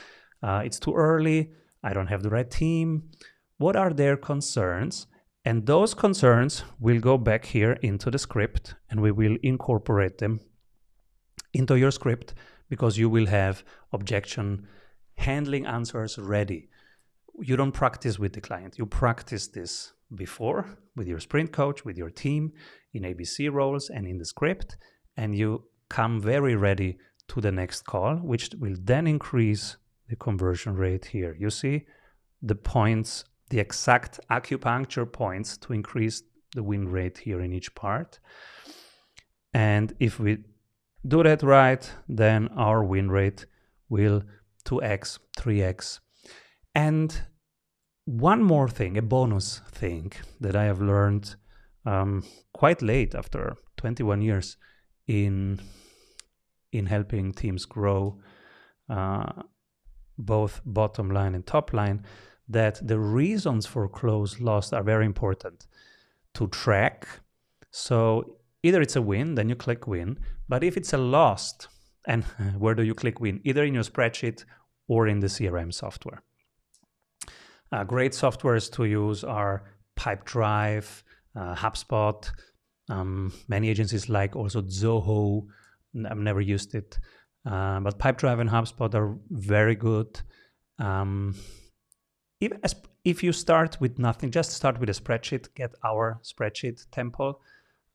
uh, 0.43 0.61
it's 0.65 0.79
too 0.79 0.93
early, 0.93 1.51
I 1.83 1.93
don't 1.93 2.07
have 2.07 2.23
the 2.23 2.29
right 2.29 2.49
team, 2.49 3.09
what 3.57 3.75
are 3.75 3.93
their 3.93 4.17
concerns? 4.17 5.07
And 5.45 5.65
those 5.65 5.93
concerns 5.93 6.63
will 6.79 6.99
go 6.99 7.17
back 7.17 7.45
here 7.45 7.73
into 7.81 8.11
the 8.11 8.17
script 8.17 8.75
and 8.89 9.01
we 9.01 9.11
will 9.11 9.37
incorporate 9.43 10.17
them 10.17 10.39
into 11.55 11.75
your 11.77 11.91
script 11.91 12.33
because 12.69 12.97
you 12.97 13.09
will 13.09 13.27
have 13.27 13.63
objection 13.93 14.67
handling 15.17 15.65
answers 15.65 16.17
ready. 16.17 16.69
You 17.39 17.55
don't 17.55 17.71
practice 17.71 18.19
with 18.19 18.33
the 18.33 18.41
client, 18.41 18.77
you 18.77 18.85
practice 18.85 19.47
this 19.47 19.93
before 20.13 20.77
with 20.95 21.07
your 21.07 21.19
sprint 21.19 21.51
coach, 21.51 21.83
with 21.83 21.97
your 21.97 22.09
team 22.09 22.53
in 22.93 23.03
ABC 23.03 23.51
roles 23.51 23.89
and 23.89 24.07
in 24.07 24.17
the 24.17 24.25
script, 24.25 24.77
and 25.17 25.35
you 25.35 25.63
come 25.89 26.21
very 26.21 26.55
ready 26.55 26.97
to 27.27 27.41
the 27.41 27.51
next 27.51 27.85
call, 27.85 28.15
which 28.17 28.51
will 28.59 28.75
then 28.79 29.07
increase 29.07 29.77
the 30.09 30.15
conversion 30.15 30.75
rate 30.75 31.05
here. 31.05 31.35
You 31.39 31.49
see 31.49 31.85
the 32.41 32.55
points, 32.55 33.25
the 33.49 33.59
exact 33.59 34.19
acupuncture 34.29 35.11
points 35.11 35.57
to 35.57 35.73
increase 35.73 36.21
the 36.53 36.63
win 36.63 36.87
rate 36.87 37.17
here 37.17 37.41
in 37.41 37.51
each 37.51 37.73
part. 37.75 38.19
And 39.53 39.93
if 39.99 40.19
we 40.19 40.37
do 41.07 41.23
that 41.23 41.43
right, 41.43 41.91
then 42.07 42.49
our 42.55 42.83
win 42.83 43.09
rate 43.09 43.45
will 43.89 44.23
2x, 44.65 45.19
3x. 45.37 45.99
And 46.73 47.21
one 48.05 48.43
more 48.43 48.67
thing, 48.67 48.97
a 48.97 49.01
bonus 49.01 49.61
thing 49.71 50.11
that 50.39 50.55
I 50.55 50.65
have 50.65 50.81
learned 50.81 51.35
um, 51.85 52.23
quite 52.53 52.81
late 52.81 53.15
after 53.15 53.55
21 53.77 54.21
years 54.21 54.57
in 55.07 55.59
in 56.71 56.87
helping 56.87 57.31
teams 57.31 57.65
grow 57.65 58.19
uh, 58.89 59.31
both 60.17 60.61
bottom 60.65 61.09
line 61.09 61.35
and 61.35 61.45
top 61.45 61.73
line 61.73 62.03
that 62.49 62.85
the 62.85 62.99
reasons 62.99 63.65
for 63.65 63.87
close 63.87 64.39
lost 64.39 64.73
are 64.73 64.83
very 64.83 65.05
important 65.05 65.67
to 66.33 66.47
track 66.47 67.07
so 67.71 68.37
either 68.63 68.81
it's 68.81 68.95
a 68.95 69.01
win 69.01 69.35
then 69.35 69.47
you 69.47 69.55
click 69.55 69.87
win 69.87 70.17
but 70.47 70.63
if 70.63 70.77
it's 70.77 70.93
a 70.93 70.97
lost 70.97 71.67
and 72.07 72.23
where 72.57 72.75
do 72.75 72.83
you 72.83 72.93
click 72.93 73.19
win 73.19 73.41
either 73.43 73.63
in 73.63 73.73
your 73.73 73.83
spreadsheet 73.83 74.45
or 74.87 75.07
in 75.07 75.19
the 75.19 75.27
crm 75.27 75.73
software 75.73 76.21
uh, 77.71 77.83
great 77.83 78.11
softwares 78.13 78.71
to 78.71 78.85
use 78.85 79.23
are 79.23 79.63
Pipedrive, 79.97 81.03
uh, 81.35 81.55
HubSpot. 81.55 82.29
Um, 82.89 83.33
many 83.47 83.69
agencies 83.69 84.09
like 84.09 84.35
also 84.35 84.61
Zoho. 84.61 85.47
I've 86.09 86.17
never 86.17 86.41
used 86.41 86.75
it, 86.75 86.99
uh, 87.45 87.79
but 87.79 87.97
Pipedrive 87.97 88.39
and 88.39 88.49
HubSpot 88.49 88.93
are 88.93 89.17
very 89.29 89.75
good. 89.75 90.21
Um, 90.77 91.35
as, 92.63 92.75
if 93.03 93.23
you 93.23 93.31
start 93.31 93.79
with 93.79 93.97
nothing, 93.97 94.29
just 94.29 94.51
start 94.51 94.79
with 94.79 94.89
a 94.89 94.93
spreadsheet. 94.93 95.53
Get 95.55 95.73
our 95.83 96.19
spreadsheet 96.23 96.85
temple, 96.91 97.41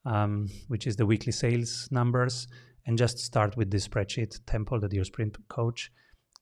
um, 0.05 0.49
which 0.69 0.87
is 0.87 0.97
the 0.97 1.07
weekly 1.07 1.33
sales 1.33 1.89
numbers, 1.91 2.49
and 2.87 2.99
just 2.99 3.19
start 3.19 3.57
with 3.57 3.71
this 3.71 3.87
spreadsheet 3.87 4.41
temple 4.47 4.81
that 4.81 4.93
your 4.93 5.05
sprint 5.05 5.37
coach 5.49 5.91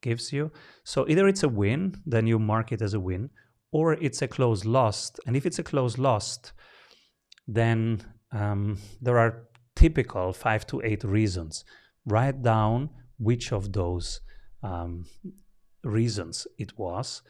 gives 0.01 0.31
you. 0.31 0.51
So 0.83 1.05
either 1.09 1.27
it's 1.27 1.43
a 1.43 1.49
win, 1.49 2.01
then 2.05 2.27
you 2.27 2.39
mark 2.39 2.71
it 2.71 2.81
as 2.81 2.93
a 2.93 2.99
win, 2.99 3.29
or 3.71 3.93
it's 3.93 4.21
a 4.21 4.27
close 4.27 4.65
lost. 4.65 5.19
And 5.25 5.35
if 5.35 5.45
it's 5.45 5.59
a 5.59 5.63
close 5.63 5.97
lost, 5.97 6.53
then 7.47 8.01
um, 8.31 8.77
there 9.01 9.17
are 9.17 9.47
typical 9.75 10.33
five 10.33 10.65
to 10.67 10.81
eight 10.83 11.03
reasons. 11.03 11.65
Write 12.05 12.41
down 12.41 12.89
which 13.17 13.51
of 13.51 13.73
those 13.73 14.21
um, 14.63 15.05
reasons 15.83 16.47
it 16.57 16.77
was, 16.77 17.21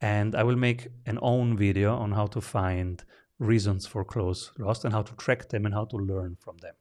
and 0.00 0.34
I 0.34 0.42
will 0.42 0.56
make 0.56 0.88
an 1.06 1.18
own 1.22 1.56
video 1.56 1.96
on 1.96 2.12
how 2.12 2.26
to 2.26 2.40
find 2.40 3.02
reasons 3.38 3.86
for 3.86 4.04
close 4.04 4.50
lost 4.58 4.84
and 4.84 4.94
how 4.94 5.02
to 5.02 5.14
track 5.16 5.48
them 5.48 5.66
and 5.66 5.74
how 5.74 5.84
to 5.84 5.96
learn 5.96 6.36
from 6.40 6.56
them. 6.58 6.74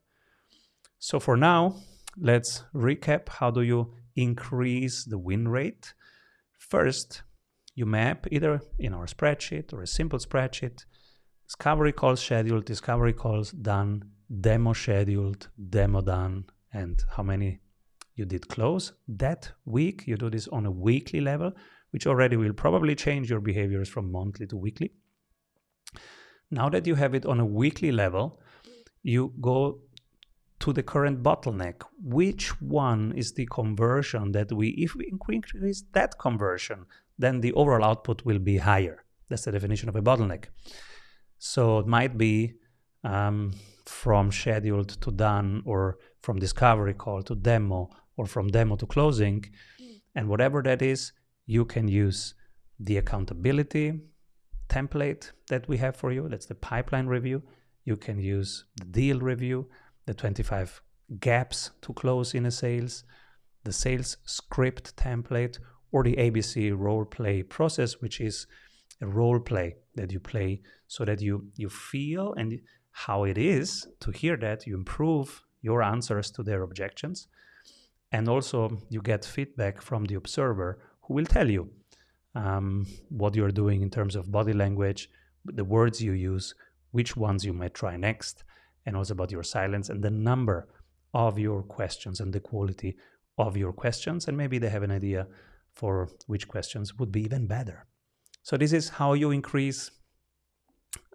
So 1.00 1.20
for 1.20 1.38
now, 1.38 1.76
let's 2.18 2.64
recap. 2.74 3.30
How 3.30 3.52
do 3.52 3.62
you 3.62 3.94
increase 4.16 5.04
the 5.04 5.18
win 5.18 5.48
rate? 5.48 5.94
First, 6.58 7.24
you 7.76 7.86
map 7.86 8.26
either 8.32 8.62
in 8.80 8.94
our 8.94 9.06
spreadsheet 9.06 9.74
or 9.74 9.82
a 9.82 9.88
simple 9.88 10.20
spreadsheet, 10.20 10.86
discovery 11.46 11.92
calls 11.92 12.22
scheduled, 12.22 12.66
discovery 12.66 13.14
calls 13.14 13.52
done, 13.52 14.04
demo 14.42 14.74
scheduled, 14.74 15.50
demo 15.70 16.02
done, 16.02 16.46
and 16.74 17.04
how 17.16 17.24
many 17.24 17.60
you 18.16 18.26
did 18.26 18.48
close. 18.48 18.94
That 19.08 19.52
week, 19.66 20.08
you 20.08 20.16
do 20.16 20.30
this 20.30 20.48
on 20.48 20.66
a 20.66 20.72
weekly 20.72 21.20
level, 21.20 21.52
which 21.92 22.08
already 22.08 22.38
will 22.38 22.54
probably 22.54 22.96
change 22.96 23.30
your 23.30 23.42
behaviors 23.42 23.90
from 23.90 24.12
monthly 24.12 24.48
to 24.48 24.56
weekly. 24.56 24.94
Now 26.52 26.70
that 26.70 26.88
you 26.88 26.96
have 26.96 27.16
it 27.16 27.26
on 27.26 27.40
a 27.40 27.46
weekly 27.46 27.92
level, 27.92 28.40
you 29.04 29.34
go 29.42 29.80
to 30.60 30.74
the 30.74 30.84
current 30.84 31.22
bottleneck. 31.22 31.84
Which 32.02 32.62
one 32.62 33.14
is 33.16 33.34
the 33.34 33.48
conversion 33.48 34.32
that 34.32 34.52
we, 34.52 34.70
if 34.70 34.96
we 34.96 35.08
increase 35.12 35.84
that 35.94 36.18
conversion, 36.20 36.86
then 37.18 37.42
the 37.42 37.54
overall 37.54 37.84
output 37.84 38.24
will 38.26 38.40
be 38.40 38.58
higher. 38.58 39.04
That's 39.30 39.46
the 39.46 39.52
definition 39.52 39.90
of 39.90 39.96
a 39.96 40.02
bottleneck. 40.02 40.46
So 41.38 41.80
it 41.80 41.88
might 41.88 42.18
be 42.18 42.54
um, 43.04 43.54
from 43.86 44.32
scheduled 44.32 44.90
to 45.02 45.12
done, 45.12 45.62
or 45.66 45.98
from 46.22 46.40
discovery 46.40 46.94
call 46.94 47.22
to 47.24 47.36
demo, 47.36 47.90
or 48.18 48.26
from 48.26 48.48
demo 48.48 48.76
to 48.78 48.86
closing. 48.86 49.46
And 50.16 50.30
whatever 50.30 50.64
that 50.64 50.82
is, 50.82 51.12
you 51.46 51.66
can 51.66 51.88
use 51.88 52.34
the 52.80 52.98
accountability 52.98 54.00
template 54.70 55.32
that 55.50 55.68
we 55.68 55.78
have 55.78 55.96
for 55.96 56.12
you. 56.12 56.28
That's 56.30 56.46
the 56.46 56.56
pipeline 56.56 57.08
review. 57.08 57.44
You 57.84 57.98
can 57.98 58.20
use 58.20 58.66
the 58.78 58.86
deal 58.86 59.20
review, 59.20 59.68
the 60.06 60.14
25 60.14 60.82
gaps 61.20 61.72
to 61.82 61.94
close 61.94 62.34
in 62.34 62.46
a 62.46 62.52
sales, 62.52 63.04
the 63.64 63.74
sales 63.74 64.18
script 64.26 64.96
template, 64.96 65.60
or 65.92 66.04
the 66.04 66.16
ABC 66.16 66.78
role 66.78 67.06
play 67.06 67.44
process, 67.44 68.02
which 68.02 68.20
is 68.20 68.48
a 69.02 69.08
role 69.08 69.40
play 69.40 69.76
that 69.96 70.12
you 70.12 70.20
play 70.20 70.62
so 70.88 71.06
that 71.06 71.22
you 71.22 71.48
you 71.56 71.70
feel 71.70 72.34
and 72.34 72.60
how 72.92 73.26
it 73.26 73.38
is 73.38 73.88
to 74.00 74.12
hear 74.12 74.38
that 74.38 74.66
you 74.66 74.76
improve 74.76 75.44
your 75.62 75.84
answers 75.84 76.32
to 76.32 76.44
their 76.44 76.64
objections 76.64 77.28
and 78.12 78.30
also 78.30 78.78
you 78.90 79.02
get 79.02 79.26
feedback 79.26 79.82
from 79.82 80.06
the 80.06 80.16
observer 80.16 80.80
who 81.02 81.14
will 81.14 81.26
tell 81.26 81.50
you 81.50 81.70
um, 82.36 82.86
what 83.10 83.36
you're 83.36 83.52
doing 83.52 83.82
in 83.82 83.90
terms 83.90 84.16
of 84.16 84.32
body 84.32 84.54
language 84.54 85.10
the 85.46 85.64
words 85.64 86.02
you 86.02 86.12
use 86.12 86.54
which 86.92 87.16
ones 87.16 87.46
you 87.46 87.54
might 87.54 87.74
try 87.74 87.96
next 87.96 88.44
and 88.86 88.96
also 88.96 89.14
about 89.14 89.32
your 89.32 89.44
silence 89.44 89.90
and 89.90 90.04
the 90.04 90.10
number 90.10 90.68
of 91.14 91.40
your 91.40 91.64
questions 91.64 92.20
and 92.20 92.34
the 92.34 92.40
quality 92.40 92.98
of 93.38 93.56
your 93.56 93.74
questions 93.74 94.28
and 94.28 94.38
maybe 94.38 94.58
they 94.58 94.70
have 94.70 94.84
an 94.84 94.92
idea 94.92 95.28
for 95.74 96.10
which 96.28 96.48
questions 96.48 96.98
would 96.98 97.12
be 97.12 97.22
even 97.22 97.48
better 97.48 97.86
so 98.44 98.58
this 98.58 98.74
is 98.74 98.90
how 98.90 99.14
you 99.14 99.32
increase 99.32 99.92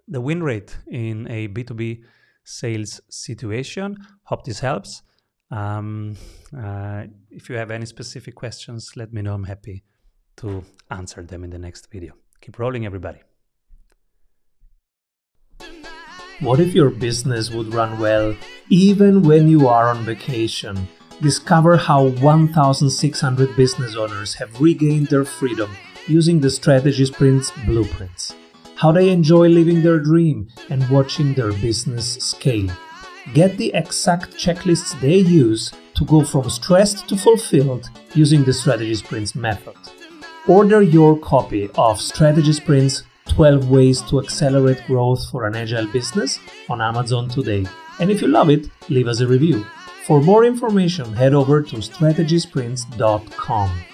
the 0.07 0.19
win 0.19 0.43
rate 0.43 0.77
in 0.87 1.27
a 1.31 1.47
B2B 1.47 2.03
sales 2.43 3.01
situation. 3.09 3.97
Hope 4.23 4.43
this 4.43 4.59
helps. 4.59 5.03
Um, 5.49 6.17
uh, 6.57 7.05
if 7.29 7.49
you 7.49 7.55
have 7.55 7.71
any 7.71 7.85
specific 7.85 8.35
questions, 8.35 8.91
let 8.95 9.13
me 9.13 9.21
know. 9.21 9.33
I'm 9.33 9.45
happy 9.45 9.83
to 10.41 10.63
answer 10.89 11.23
them 11.23 11.43
in 11.43 11.51
the 11.51 11.59
next 11.59 11.91
video. 11.91 12.13
Keep 12.41 12.59
rolling, 12.59 12.85
everybody. 12.85 13.19
What 16.39 16.59
if 16.59 16.73
your 16.73 16.89
business 16.89 17.51
would 17.51 17.71
run 17.71 17.99
well 17.99 18.35
even 18.69 19.21
when 19.21 19.47
you 19.47 19.67
are 19.67 19.89
on 19.89 20.03
vacation? 20.03 20.87
Discover 21.21 21.77
how 21.77 22.07
1,600 22.07 23.55
business 23.55 23.95
owners 23.95 24.33
have 24.33 24.59
regained 24.59 25.07
their 25.07 25.23
freedom 25.23 25.69
using 26.07 26.39
the 26.39 26.49
Strategy 26.49 27.05
Sprints 27.05 27.51
blueprints, 27.67 28.33
how 28.75 28.91
they 28.91 29.11
enjoy 29.11 29.49
living 29.49 29.83
their 29.83 29.99
dream 29.99 30.47
and 30.71 30.89
watching 30.89 31.35
their 31.35 31.53
business 31.53 32.15
scale. 32.15 32.71
Get 33.35 33.57
the 33.57 33.71
exact 33.75 34.31
checklists 34.33 34.99
they 34.99 35.17
use 35.17 35.71
to 35.93 36.05
go 36.05 36.23
from 36.23 36.49
stressed 36.49 37.07
to 37.09 37.15
fulfilled 37.15 37.87
using 38.15 38.43
the 38.43 38.53
Strategy 38.53 38.95
Sprints 38.95 39.35
method. 39.35 39.75
Order 40.47 40.81
your 40.81 41.19
copy 41.19 41.69
of 41.75 42.01
Strategy 42.01 42.51
Sprints 42.51 43.03
12 43.29 43.69
Ways 43.69 44.01
to 44.01 44.19
Accelerate 44.19 44.83
Growth 44.87 45.29
for 45.29 45.45
an 45.45 45.55
Agile 45.55 45.85
Business 45.85 46.39
on 46.67 46.81
Amazon 46.81 47.29
today. 47.29 47.67
And 47.99 48.09
if 48.09 48.23
you 48.23 48.27
love 48.27 48.49
it, 48.49 48.67
leave 48.89 49.07
us 49.07 49.19
a 49.19 49.27
review. 49.27 49.63
For 50.07 50.19
more 50.19 50.43
information, 50.43 51.13
head 51.13 51.35
over 51.35 51.61
to 51.61 51.75
strategysprints.com. 51.75 53.90